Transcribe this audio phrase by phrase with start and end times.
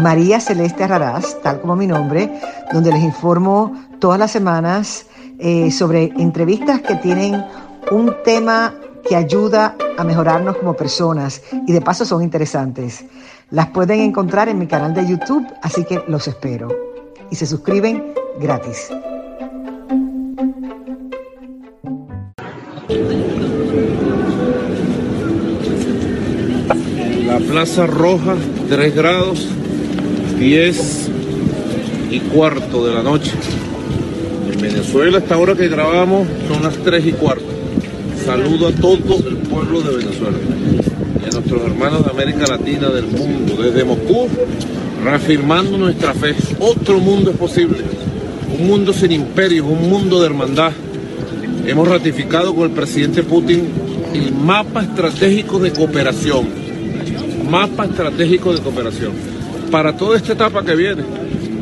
[0.00, 2.40] María Celeste Arraraz, tal como mi nombre,
[2.72, 5.06] donde les informo todas las semanas
[5.38, 7.44] eh, sobre entrevistas que tienen
[7.90, 8.74] un tema
[9.08, 13.04] que ayuda a mejorarnos como personas y de paso son interesantes.
[13.50, 16.68] Las pueden encontrar en mi canal de YouTube, así que los espero.
[17.30, 18.90] Y se suscriben gratis.
[27.26, 28.34] La Plaza Roja,
[28.68, 29.48] 3 grados,
[30.38, 31.08] 10
[32.10, 33.32] y cuarto de la noche.
[34.52, 37.44] En Venezuela, esta hora que grabamos, son las 3 y cuarto.
[38.24, 40.36] Saludo a todo el pueblo de Venezuela
[41.20, 44.28] y a nuestros hermanos de América Latina, del mundo, desde Moscú,
[45.02, 46.34] reafirmando nuestra fe.
[46.58, 47.78] Otro mundo es posible,
[48.58, 50.72] un mundo sin imperios, un mundo de hermandad.
[51.66, 53.68] Hemos ratificado con el presidente Putin
[54.12, 56.46] el mapa estratégico de cooperación.
[57.50, 59.35] Mapa estratégico de cooperación
[59.70, 61.02] para toda esta etapa que viene.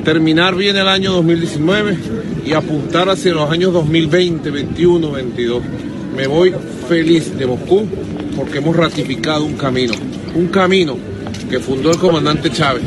[0.05, 1.97] Terminar bien el año 2019
[2.44, 5.62] y apuntar hacia los años 2020, 21, 22.
[6.16, 6.55] Me voy
[6.88, 7.86] feliz de Moscú
[8.36, 9.94] porque hemos ratificado un camino,
[10.34, 10.97] un camino
[11.48, 12.84] que fundó el comandante Chávez,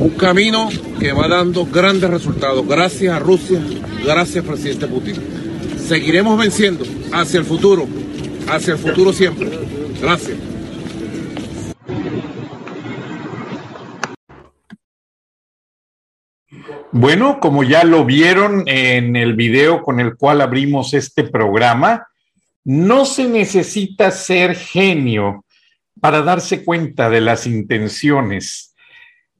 [0.00, 2.66] un camino que va dando grandes resultados.
[2.66, 3.60] Gracias a Rusia,
[4.04, 5.16] gracias presidente Putin.
[5.86, 7.86] Seguiremos venciendo hacia el futuro,
[8.48, 9.50] hacia el futuro siempre.
[10.00, 10.53] Gracias.
[16.96, 22.06] Bueno, como ya lo vieron en el video con el cual abrimos este programa,
[22.62, 25.44] no se necesita ser genio
[26.00, 28.76] para darse cuenta de las intenciones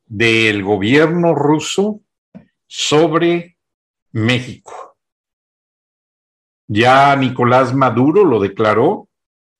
[0.04, 2.00] del gobierno ruso
[2.66, 3.56] sobre
[4.10, 4.96] México.
[6.66, 9.08] Ya Nicolás Maduro lo declaró,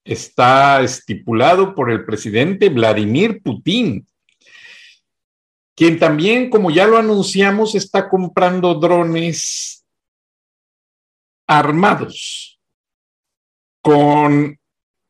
[0.03, 4.04] está estipulado por el presidente Vladimir Putin
[5.74, 9.84] quien también, como ya lo anunciamos, está comprando drones
[11.46, 12.60] armados
[13.80, 14.58] con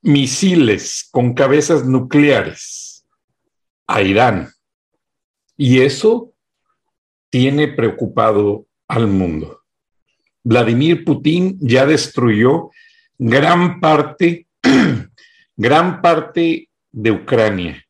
[0.00, 3.06] misiles, con cabezas nucleares
[3.86, 4.50] a Irán.
[5.56, 6.32] Y eso
[7.31, 9.60] tiene preocupado al mundo.
[10.42, 12.70] Vladimir Putin ya destruyó
[13.19, 14.46] gran parte,
[15.56, 17.84] gran parte de Ucrania.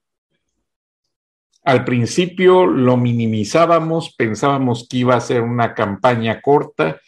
[1.65, 7.01] Al principio lo minimizábamos, pensábamos que iba a ser una campaña corta,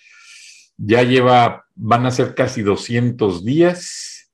[0.79, 4.33] ya lleva, van a ser casi 200 días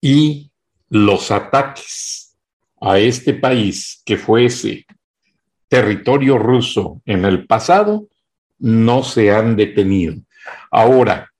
[0.00, 0.50] y
[0.88, 2.36] los ataques
[2.80, 4.86] a este país que fuese
[5.68, 8.08] territorio ruso en el pasado
[8.58, 10.16] no se han detenido.
[10.72, 11.30] Ahora,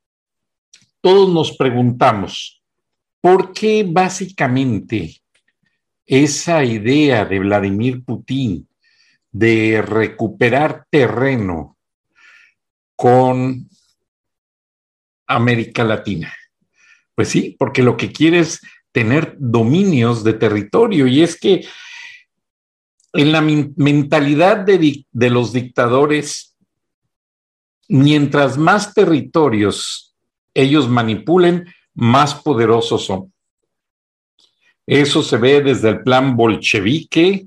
[1.01, 2.63] todos nos preguntamos,
[3.21, 5.21] ¿por qué básicamente
[6.11, 8.69] esa idea de Vladimir Putin
[9.31, 11.79] de recuperar terreno
[12.97, 13.69] con
[15.29, 16.35] América Latina.
[17.15, 18.61] Pues sí, porque lo que quiere es
[18.91, 21.65] tener dominios de territorio y es que
[23.13, 26.57] en la mentalidad de, de los dictadores,
[27.87, 30.17] mientras más territorios
[30.55, 33.33] ellos manipulen, más poderosos son.
[34.91, 37.47] Eso se ve desde el plan bolchevique.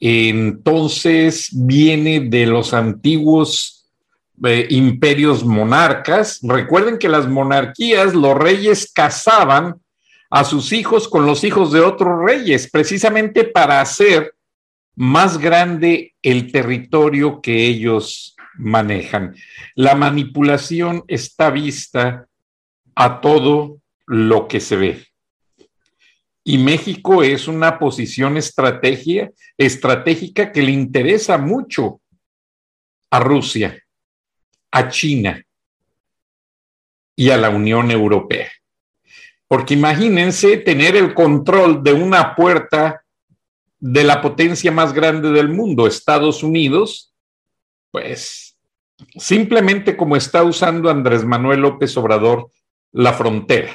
[0.00, 3.86] Entonces viene de los antiguos
[4.42, 6.40] eh, imperios monarcas.
[6.42, 9.74] Recuerden que las monarquías, los reyes casaban
[10.30, 14.32] a sus hijos con los hijos de otros reyes, precisamente para hacer
[14.96, 19.36] más grande el territorio que ellos manejan.
[19.74, 22.26] La manipulación está vista
[22.94, 25.11] a todo lo que se ve.
[26.44, 32.00] Y México es una posición estratégica que le interesa mucho
[33.10, 33.80] a Rusia,
[34.72, 35.40] a China
[37.14, 38.50] y a la Unión Europea.
[39.46, 43.04] Porque imagínense tener el control de una puerta
[43.78, 47.14] de la potencia más grande del mundo, Estados Unidos,
[47.90, 48.56] pues
[49.16, 52.50] simplemente como está usando Andrés Manuel López Obrador
[52.92, 53.74] la frontera.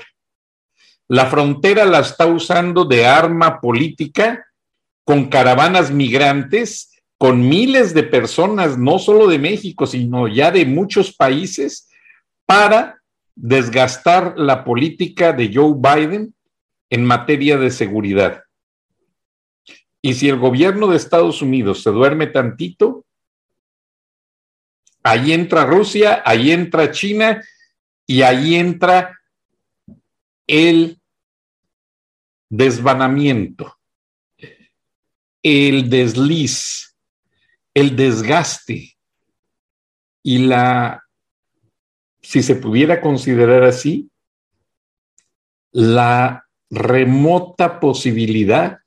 [1.08, 4.46] La frontera la está usando de arma política
[5.06, 11.16] con caravanas migrantes con miles de personas, no solo de México, sino ya de muchos
[11.16, 11.90] países,
[12.46, 13.02] para
[13.36, 16.34] desgastar la política de Joe Biden
[16.90, 18.44] en materia de seguridad.
[20.02, 23.04] Y si el gobierno de Estados Unidos se duerme tantito,
[25.04, 27.44] ahí entra Rusia, ahí entra China
[28.06, 29.17] y ahí entra
[30.48, 31.02] el
[32.50, 33.78] desvanamiento,
[35.44, 36.96] el desliz,
[37.74, 38.98] el desgaste
[40.24, 41.04] y la,
[42.22, 44.10] si se pudiera considerar así,
[45.72, 48.80] la remota posibilidad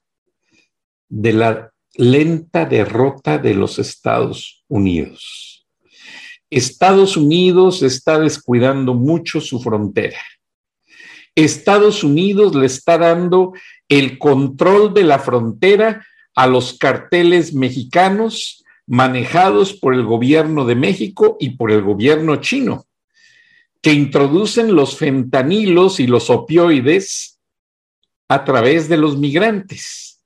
[1.09, 5.67] de la lenta derrota de los Estados Unidos.
[6.49, 10.19] Estados Unidos está descuidando mucho su frontera.
[11.45, 13.53] Estados Unidos le está dando
[13.89, 21.37] el control de la frontera a los carteles mexicanos manejados por el gobierno de México
[21.39, 22.87] y por el gobierno chino,
[23.81, 27.39] que introducen los fentanilos y los opioides
[28.29, 30.21] a través de los migrantes.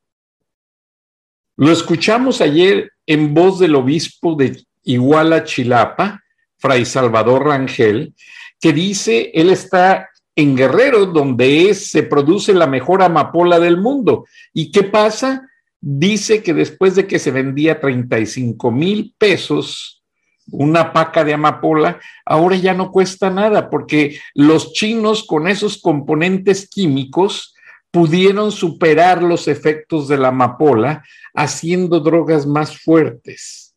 [1.56, 6.22] Lo escuchamos ayer en voz del obispo de Iguala Chilapa,
[6.58, 8.14] Fray Salvador Rangel,
[8.60, 14.26] que dice, él está en Guerrero, donde es, se produce la mejor amapola del mundo.
[14.52, 15.48] ¿Y qué pasa?
[15.80, 20.02] Dice que después de que se vendía 35 mil pesos
[20.50, 26.68] una paca de amapola, ahora ya no cuesta nada, porque los chinos con esos componentes
[26.68, 27.54] químicos
[27.90, 33.74] pudieron superar los efectos de la amapola haciendo drogas más fuertes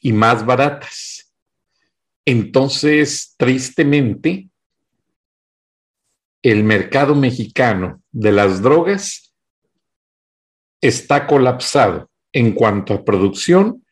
[0.00, 1.32] y más baratas.
[2.26, 4.48] Entonces, tristemente,
[6.44, 9.34] el mercado mexicano de las drogas
[10.82, 13.82] está colapsado en cuanto a producción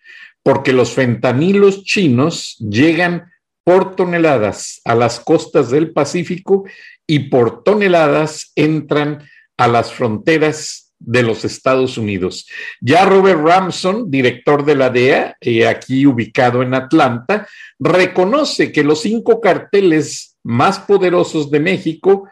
[0.43, 3.33] porque los fentanilos chinos llegan
[3.65, 6.65] por toneladas a las costas del Pacífico
[7.07, 9.27] y por toneladas entran
[9.57, 12.47] a las fronteras de los Estados Unidos.
[12.81, 19.01] Ya Robert Ramson, director de la DEA, eh, aquí ubicado en Atlanta, reconoce que los
[19.01, 22.29] cinco carteles más poderosos de México,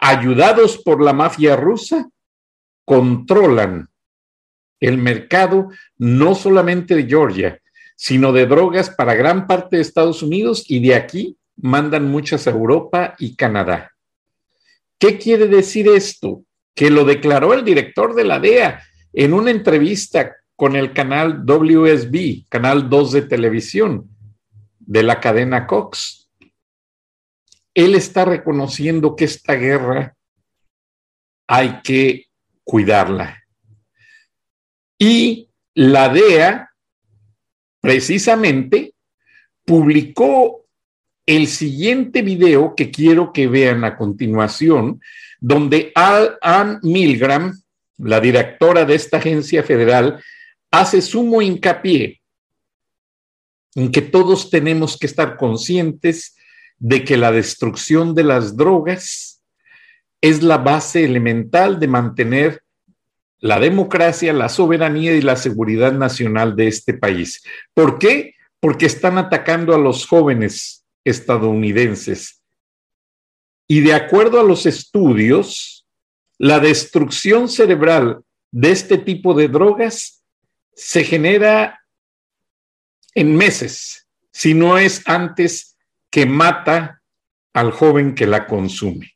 [0.00, 2.08] ayudados por la mafia rusa,
[2.84, 3.88] controlan
[4.80, 5.68] el mercado
[5.98, 7.60] no solamente de Georgia,
[7.94, 12.50] sino de drogas para gran parte de Estados Unidos y de aquí mandan muchas a
[12.50, 13.92] Europa y Canadá.
[14.98, 16.42] ¿Qué quiere decir esto?
[16.74, 18.82] Que lo declaró el director de la DEA
[19.12, 24.08] en una entrevista con el canal WSB, canal 2 de televisión
[24.78, 26.19] de la cadena Cox.
[27.74, 30.16] Él está reconociendo que esta guerra
[31.46, 32.26] hay que
[32.64, 33.42] cuidarla.
[34.98, 36.70] Y la DEA,
[37.80, 38.94] precisamente,
[39.64, 40.66] publicó
[41.26, 45.00] el siguiente video que quiero que vean a continuación,
[45.38, 47.56] donde Ann Milgram,
[47.98, 50.22] la directora de esta agencia federal,
[50.70, 52.20] hace sumo hincapié
[53.74, 56.36] en que todos tenemos que estar conscientes
[56.80, 59.42] de que la destrucción de las drogas
[60.20, 62.62] es la base elemental de mantener
[63.38, 67.42] la democracia, la soberanía y la seguridad nacional de este país.
[67.74, 68.34] ¿Por qué?
[68.60, 72.42] Porque están atacando a los jóvenes estadounidenses.
[73.66, 75.86] Y de acuerdo a los estudios,
[76.38, 80.22] la destrucción cerebral de este tipo de drogas
[80.74, 81.80] se genera
[83.14, 85.69] en meses, si no es antes
[86.10, 87.02] que mata
[87.52, 89.12] al joven que la consume.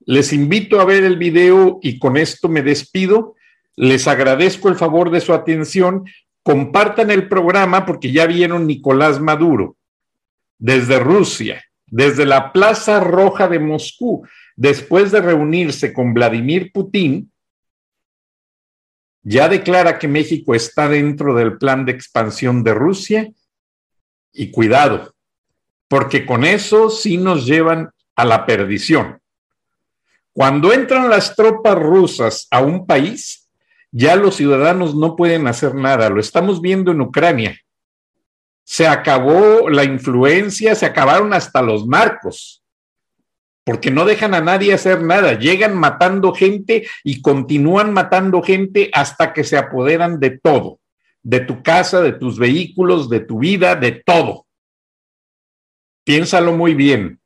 [0.00, 3.34] Les invito a ver el video y con esto me despido.
[3.74, 6.04] Les agradezco el favor de su atención.
[6.42, 9.76] Compartan el programa porque ya vieron Nicolás Maduro
[10.58, 17.30] desde Rusia, desde la Plaza Roja de Moscú, después de reunirse con Vladimir Putin,
[19.28, 23.28] ya declara que México está dentro del plan de expansión de Rusia
[24.32, 25.15] y cuidado,
[25.88, 29.20] porque con eso sí nos llevan a la perdición.
[30.32, 33.48] Cuando entran las tropas rusas a un país,
[33.90, 36.10] ya los ciudadanos no pueden hacer nada.
[36.10, 37.58] Lo estamos viendo en Ucrania
[38.66, 42.64] se acabó la influencia, se acabaron hasta los marcos,
[43.64, 49.32] porque no dejan a nadie hacer nada, llegan matando gente y continúan matando gente hasta
[49.32, 50.80] que se apoderan de todo,
[51.22, 54.45] de tu casa, de tus vehículos, de tu vida, de todo.
[56.06, 57.20] Piénsalo muy bien,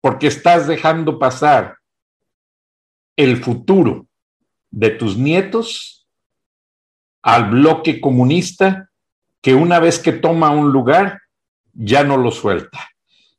[0.00, 1.76] porque estás dejando pasar
[3.14, 4.06] el futuro
[4.70, 6.08] de tus nietos
[7.20, 8.88] al bloque comunista
[9.42, 11.20] que una vez que toma un lugar,
[11.74, 12.88] ya no lo suelta.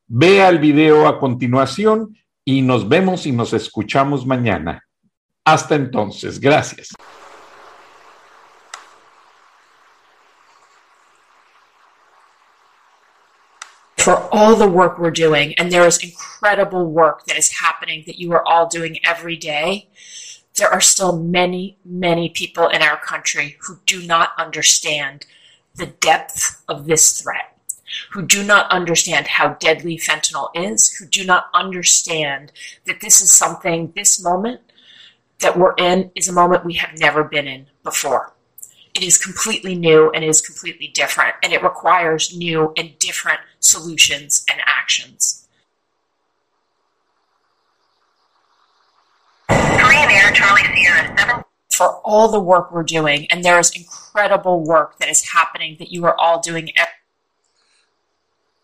[0.05, 2.15] Vea el video a continuación
[2.45, 4.85] y nos vemos y nos escuchamos mañana.
[5.43, 6.89] Hasta entonces, gracias.
[14.01, 15.53] For all the work we're doing.
[15.55, 19.89] And there is incredible work that is happening that you are all doing every day.
[20.55, 25.25] There are still many, many people in our country who do not understand
[25.75, 27.55] the depth of this threat,
[28.11, 32.51] who do not understand how deadly fentanyl is, who do not understand
[32.85, 34.61] that this is something, this moment
[35.39, 38.33] that we're in is a moment we have never been in before.
[38.93, 44.45] It is completely new and is completely different, and it requires new and different solutions
[44.51, 45.47] and actions.
[49.47, 51.43] Korean Air, Charlie Sierra, 7.
[51.71, 55.91] For all the work we're doing, and there is incredible work that is happening that
[55.91, 56.69] you are all doing.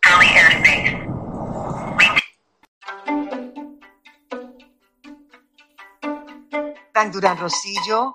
[0.04, 1.04] Charlie Airspace.
[6.94, 8.14] Dan Durán Rosillo